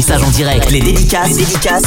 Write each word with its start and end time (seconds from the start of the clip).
ton 0.00 0.24
en 0.24 0.30
direct. 0.30 0.70
Les 0.70 0.80
dédicaces, 0.80 1.38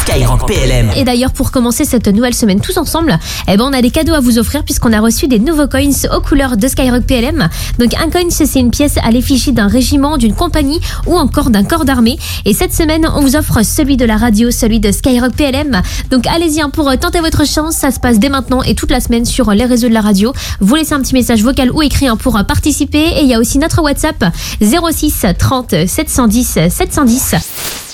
Skyrock 0.02 0.46
PLM. 0.46 0.92
Et 0.96 1.04
d'ailleurs, 1.04 1.32
pour 1.32 1.50
commencer 1.50 1.86
cette 1.86 2.08
nouvelle 2.08 2.36
semaine 2.36 2.60
tous 2.60 2.78
ensemble, 2.78 3.18
eh 3.48 3.58
ben, 3.58 3.66
on 3.66 3.74
a 3.74 3.82
des 3.82 3.90
cadeaux 3.90 4.14
à 4.14 4.20
vous 4.20 4.38
offrir 4.38 4.64
puisqu'on 4.64 4.94
a 4.94 5.00
reçu 5.00 5.28
des 5.28 5.40
nouveaux 5.40 5.68
coins 5.68 5.90
aux 6.16 6.22
couleurs 6.22 6.56
de 6.56 6.68
Skyrock 6.68 7.04
PLM. 7.04 7.50
Donc, 7.80 7.96
un 7.96 8.10
coin, 8.12 8.30
c'est 8.30 8.60
une 8.60 8.70
pièce 8.70 8.98
à 9.04 9.10
l'effigie 9.10 9.54
d'un 9.54 9.68
régiment, 9.68 10.18
d'une 10.18 10.36
compagnie 10.36 10.80
ou 11.08 11.18
encore 11.18 11.50
d'un 11.50 11.64
corps 11.64 11.84
d'armée. 11.84 12.20
Et 12.46 12.54
cette 12.54 12.76
semaine, 12.76 13.10
on 13.16 13.22
vous 13.22 13.36
offre 13.36 13.64
celui 13.64 13.98
de 13.98 14.06
la 14.06 14.18
radio, 14.18 14.52
celui 14.52 14.80
de 14.80 14.92
Skyrock 14.92 15.34
PLM. 15.34 15.82
Donc, 16.12 16.28
allez-y 16.28 16.62
hein, 16.62 16.70
pour 16.70 16.96
tenter 17.00 17.22
votre 17.22 17.48
chance. 17.48 17.76
Ça 17.76 17.90
se 17.90 18.00
passe 18.00 18.20
dès 18.20 18.30
maintenant 18.30 18.62
et 18.62 18.76
toute 18.76 18.92
la 18.92 19.00
semaine 19.00 19.26
sur 19.26 19.50
les 19.50 19.66
réseaux 19.66 19.90
de 19.90 19.94
la 19.94 20.02
radio. 20.02 20.32
Vous 20.60 20.76
laissez 20.76 20.94
un 20.94 21.02
petit 21.02 21.16
message 21.16 21.42
vocal 21.42 21.72
ou 21.72 21.82
écrit 21.82 22.08
hein, 22.08 22.18
pour 22.18 22.34
participer. 22.46 23.04
Et 23.18 23.22
il 23.22 23.28
y 23.28 23.34
a 23.34 23.40
aussi 23.40 23.58
notre 23.58 23.82
WhatsApp 23.82 24.24
06 24.62 25.26
30 25.40 25.88
710 25.88 26.60
710 26.70 27.36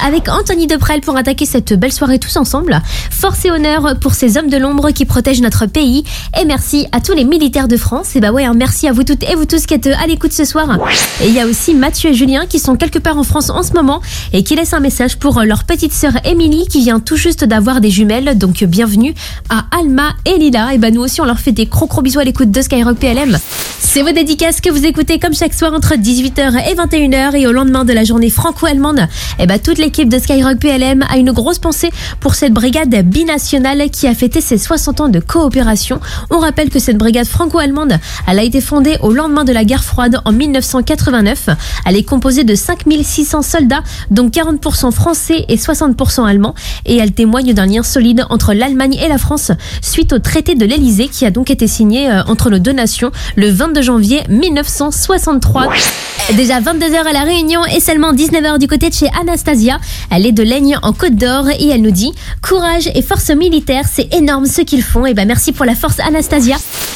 avec 0.05 0.29
Anthony 0.29 0.67
Deprel 0.67 1.01
pour 1.01 1.17
attaquer 1.17 1.45
cette 1.45 1.73
belle 1.73 1.91
soirée 1.91 2.19
tous 2.19 2.37
ensemble. 2.37 2.81
Force 3.09 3.45
et 3.45 3.51
honneur 3.51 3.95
pour 3.99 4.13
ces 4.13 4.37
hommes 4.37 4.49
de 4.49 4.57
l'ombre 4.57 4.91
qui 4.91 5.05
protègent 5.05 5.41
notre 5.41 5.65
pays. 5.65 6.03
Et 6.39 6.45
merci 6.45 6.87
à 6.91 6.99
tous 6.99 7.13
les 7.13 7.23
militaires 7.23 7.67
de 7.67 7.77
France. 7.77 8.15
Et 8.15 8.19
bah 8.19 8.31
ouais, 8.31 8.45
hein, 8.45 8.53
merci 8.55 8.87
à 8.87 8.93
vous 8.93 9.03
toutes 9.03 9.23
et 9.23 9.35
vous 9.35 9.45
tous 9.45 9.65
qui 9.65 9.73
êtes 9.73 9.87
à 9.87 10.07
l'écoute 10.07 10.33
ce 10.33 10.45
soir. 10.45 10.79
Et 11.21 11.27
il 11.27 11.33
y 11.33 11.39
a 11.39 11.45
aussi 11.45 11.73
Mathieu 11.73 12.09
et 12.09 12.13
Julien 12.13 12.45
qui 12.47 12.59
sont 12.59 12.75
quelque 12.75 12.99
part 12.99 13.17
en 13.17 13.23
France 13.23 13.49
en 13.49 13.63
ce 13.63 13.73
moment 13.73 14.01
et 14.33 14.43
qui 14.43 14.55
laissent 14.55 14.73
un 14.73 14.79
message 14.79 15.17
pour 15.17 15.41
leur 15.41 15.63
petite 15.63 15.93
sœur 15.93 16.13
Émilie 16.25 16.67
qui 16.67 16.81
vient 16.81 16.99
tout 16.99 17.17
juste 17.17 17.43
d'avoir 17.43 17.81
des 17.81 17.89
jumelles. 17.89 18.37
Donc 18.37 18.63
bienvenue 18.63 19.13
à 19.49 19.65
Alma 19.79 20.13
et 20.25 20.37
Lila. 20.37 20.73
Et 20.73 20.77
bah 20.77 20.91
nous 20.91 21.01
aussi 21.01 21.21
on 21.21 21.25
leur 21.25 21.39
fait 21.39 21.51
des 21.51 21.65
gros 21.65 21.87
gros 21.87 22.01
bisous 22.01 22.19
à 22.19 22.23
l'écoute 22.23 22.51
de 22.51 22.61
Skyrock 22.61 22.97
PLM. 22.97 23.37
C'est 23.79 24.03
vos 24.03 24.11
dédicaces 24.11 24.61
que 24.61 24.69
vous 24.69 24.85
écoutez 24.85 25.19
comme 25.19 25.33
chaque 25.33 25.53
soir 25.53 25.73
entre 25.73 25.95
18h 25.95 26.69
et 26.69 26.75
21h 26.75 27.35
et 27.35 27.45
au 27.45 27.51
lendemain 27.51 27.83
de 27.83 27.91
la 27.91 28.05
journée 28.05 28.29
franco-allemande. 28.29 29.07
Et 29.37 29.45
bah 29.45 29.59
toutes 29.59 29.79
les 29.79 29.90
L'équipe 29.91 30.07
de 30.07 30.19
Skyrock 30.19 30.57
PLM 30.57 31.03
a 31.09 31.17
une 31.17 31.33
grosse 31.33 31.59
pensée 31.59 31.91
pour 32.21 32.35
cette 32.35 32.53
brigade 32.53 32.95
binationale 33.05 33.89
qui 33.89 34.07
a 34.07 34.15
fêté 34.15 34.39
ses 34.39 34.57
60 34.57 35.01
ans 35.01 35.09
de 35.09 35.19
coopération. 35.19 35.99
On 36.29 36.39
rappelle 36.39 36.69
que 36.69 36.79
cette 36.79 36.97
brigade 36.97 37.27
franco-allemande, 37.27 37.97
a 38.25 38.41
été 38.41 38.61
fondée 38.61 38.95
au 39.01 39.11
lendemain 39.11 39.43
de 39.43 39.51
la 39.51 39.65
guerre 39.65 39.83
froide 39.83 40.21
en 40.23 40.31
1989. 40.31 41.49
Elle 41.85 41.97
est 41.97 42.03
composée 42.03 42.45
de 42.45 42.55
5600 42.55 43.41
soldats, 43.41 43.83
dont 44.11 44.29
40% 44.29 44.93
français 44.93 45.43
et 45.49 45.57
60% 45.57 46.25
allemands, 46.25 46.55
et 46.85 46.95
elle 46.95 47.11
témoigne 47.11 47.53
d'un 47.53 47.65
lien 47.65 47.83
solide 47.83 48.25
entre 48.29 48.53
l'Allemagne 48.53 48.93
et 48.93 49.09
la 49.09 49.17
France 49.17 49.51
suite 49.81 50.13
au 50.13 50.19
traité 50.19 50.55
de 50.55 50.63
l'Elysée 50.63 51.09
qui 51.09 51.25
a 51.25 51.31
donc 51.31 51.49
été 51.49 51.67
signé 51.67 52.09
euh, 52.09 52.23
entre 52.27 52.49
nos 52.49 52.59
deux 52.59 52.71
nations 52.71 53.11
le 53.35 53.49
22 53.49 53.81
janvier 53.81 54.21
1963. 54.29 55.67
Déjà 56.29 56.61
22h 56.61 57.05
à 57.05 57.11
la 57.11 57.23
Réunion 57.23 57.65
et 57.65 57.81
seulement 57.81 58.13
19h 58.13 58.57
du 58.57 58.67
côté 58.67 58.87
de 58.87 58.93
chez 58.93 59.07
Anastasia. 59.19 59.79
Elle 60.09 60.25
est 60.25 60.31
de 60.31 60.43
Laigne 60.43 60.77
en 60.81 60.93
Côte 60.93 61.15
d'Or 61.15 61.49
et 61.49 61.67
elle 61.67 61.81
nous 61.81 61.91
dit 61.91 62.13
courage 62.41 62.89
et 62.95 63.01
force 63.01 63.31
militaire, 63.31 63.83
c'est 63.91 64.13
énorme 64.13 64.45
ce 64.45 64.61
qu'ils 64.61 64.83
font. 64.83 65.05
Et 65.05 65.13
ben 65.13 65.27
merci 65.27 65.51
pour 65.51 65.65
la 65.65 65.75
force 65.75 65.99
Anastasia. 65.99 66.55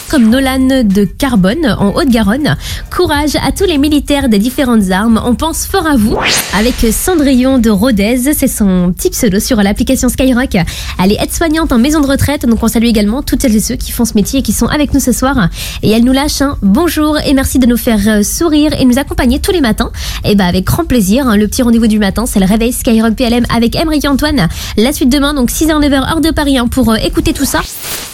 Comme 0.10 0.30
Nolan 0.30 0.84
de 0.86 1.04
Carbone 1.04 1.76
en 1.80 1.90
Haute-Garonne. 1.96 2.56
Courage 2.96 3.36
à 3.46 3.52
tous 3.52 3.66
les 3.66 3.78
militaires 3.78 4.30
des 4.30 4.38
différentes 4.38 4.92
armes. 4.92 5.20
On 5.26 5.36
pense 5.36 5.66
fort 5.66 5.88
à 5.88 5.98
vous. 5.98 6.16
Avec 6.58 6.76
Cendrillon 6.94 7.58
de 7.58 7.72
Rodez, 7.72 8.34
c'est 8.34 8.48
son 8.48 8.94
petit 8.96 9.10
pseudo 9.10 9.40
sur 9.40 9.58
l'application 9.58 10.08
Skyrock. 10.08 10.56
Elle 11.04 11.12
est 11.12 11.22
aide-soignante 11.22 11.74
en 11.74 11.80
maison 11.80 12.00
de 12.00 12.08
retraite, 12.08 12.46
donc 12.46 12.64
on 12.64 12.68
salue 12.68 12.86
également 12.86 13.22
toutes 13.24 13.42
celles 13.42 13.56
et 13.56 13.60
ceux 13.60 13.76
qui 13.76 13.92
font 13.92 14.06
ce 14.06 14.14
métier 14.14 14.40
et 14.40 14.44
qui 14.44 14.54
sont 14.54 14.68
avec 14.68 14.94
nous 14.94 15.02
ce 15.02 15.12
soir. 15.12 15.50
Et 15.84 15.92
elle 15.92 16.04
nous 16.04 16.14
lâche 16.14 16.42
un 16.42 16.58
bonjour 16.62 17.18
et 17.20 17.34
merci 17.34 17.60
de 17.60 17.66
nous 17.66 17.78
faire 17.78 18.00
euh, 18.08 18.24
sourire 18.24 18.72
et 18.80 18.86
nous 18.86 19.00
accompagner 19.00 19.15
tous 19.42 19.52
les 19.52 19.62
matins. 19.62 19.92
Et 20.24 20.36
ben 20.36 20.46
avec 20.46 20.66
grand 20.66 20.86
plaisir. 20.86 21.28
Hein. 21.28 21.38
Le 21.38 21.48
petit 21.48 21.62
rendez-vous 21.62 21.88
du 21.88 22.00
matin, 22.00 22.26
c'est 22.26 22.40
le 22.40 22.46
réveil 22.46 22.72
Skyrock 22.72 23.16
PLM 23.16 23.46
avec 23.54 23.76
Emery 23.76 24.02
Antoine. 24.08 24.48
La 24.78 24.94
suite 24.94 25.10
demain, 25.10 25.34
donc 25.34 25.50
6h, 25.50 25.82
9h, 25.82 26.10
heure 26.10 26.22
de 26.22 26.32
Paris 26.32 26.58
hein, 26.58 26.68
pour 26.68 26.92
euh, 26.92 26.96
écouter 26.96 27.34
tout 27.34 27.46
ça. 27.46 27.62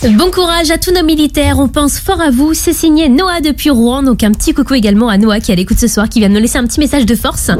Bon 0.03 0.31
courage 0.31 0.71
à 0.71 0.79
tous 0.79 0.91
nos 0.91 1.03
militaires, 1.03 1.59
on 1.59 1.67
pense 1.67 1.99
fort 1.99 2.19
à 2.21 2.31
vous. 2.31 2.55
C'est 2.55 2.73
signé 2.73 3.07
Noah 3.07 3.39
depuis 3.41 3.69
Rouen, 3.69 4.01
donc 4.01 4.23
un 4.23 4.31
petit 4.31 4.51
coucou 4.51 4.73
également 4.73 5.09
à 5.09 5.17
Noah 5.19 5.39
qui 5.39 5.51
est 5.51 5.53
à 5.53 5.57
l'écoute 5.57 5.77
ce 5.79 5.87
soir, 5.87 6.09
qui 6.09 6.19
vient 6.19 6.29
de 6.29 6.33
nous 6.33 6.39
laisser 6.39 6.57
un 6.57 6.65
petit 6.65 6.79
message 6.79 7.05
de 7.05 7.15
force 7.15 7.51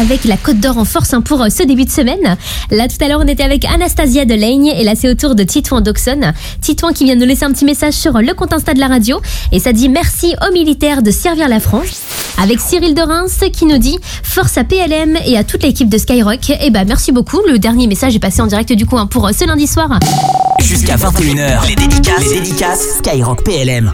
avec 0.00 0.24
la 0.24 0.36
Côte 0.36 0.58
d'Or 0.58 0.78
en 0.78 0.84
force 0.84 1.14
hein, 1.14 1.20
pour 1.20 1.40
euh, 1.40 1.50
ce 1.50 1.62
début 1.62 1.84
de 1.84 1.90
semaine. 1.90 2.36
Là 2.70 2.88
tout 2.88 2.96
à 3.00 3.08
l'heure 3.08 3.20
on 3.22 3.28
était 3.28 3.44
avec 3.44 3.64
Anastasia 3.64 4.24
Delaigne 4.24 4.66
et 4.76 4.82
là 4.82 4.94
c'est 4.96 5.08
au 5.08 5.14
tour 5.14 5.34
de 5.36 5.44
Titouan 5.44 5.82
Doxon. 5.82 6.32
Titouan 6.60 6.92
qui 6.92 7.04
vient 7.04 7.14
de 7.14 7.20
nous 7.20 7.26
laisser 7.26 7.44
un 7.44 7.52
petit 7.52 7.64
message 7.64 7.94
sur 7.94 8.18
le 8.18 8.34
compte 8.34 8.52
Insta 8.52 8.74
de 8.74 8.80
la 8.80 8.88
radio 8.88 9.20
et 9.52 9.60
ça 9.60 9.72
dit 9.72 9.88
merci 9.88 10.34
aux 10.48 10.52
militaires 10.52 11.02
de 11.02 11.12
servir 11.12 11.48
la 11.48 11.60
France. 11.60 12.02
Avec 12.42 12.60
Cyril 12.60 12.83
de 12.92 13.00
Reims 13.00 13.40
qui 13.52 13.64
nous 13.64 13.78
dit 13.78 13.98
force 14.22 14.58
à 14.58 14.64
PLM 14.64 15.16
et 15.24 15.38
à 15.38 15.44
toute 15.44 15.62
l'équipe 15.62 15.88
de 15.88 15.96
Skyrock. 15.96 16.50
Et 16.50 16.70
bah 16.70 16.84
merci 16.84 17.12
beaucoup. 17.12 17.40
Le 17.48 17.58
dernier 17.58 17.86
message 17.86 18.14
est 18.14 18.20
passé 18.20 18.42
en 18.42 18.46
direct 18.46 18.72
du 18.72 18.84
coup 18.84 18.98
hein, 18.98 19.06
pour 19.06 19.26
euh, 19.26 19.32
ce 19.32 19.46
lundi 19.46 19.66
soir. 19.66 19.98
Jusqu'à 20.60 20.96
21h, 20.96 21.66
les 21.68 21.76
dédicaces, 21.76 22.28
les 22.28 22.40
dédicaces 22.40 22.98
Skyrock 22.98 23.42
PLM. 23.44 23.90